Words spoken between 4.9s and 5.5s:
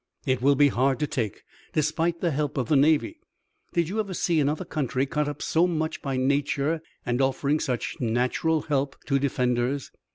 cut up